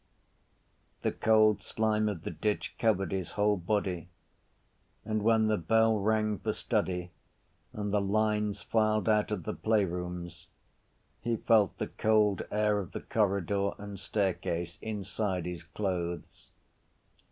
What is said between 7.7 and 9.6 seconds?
and the lines filed out of the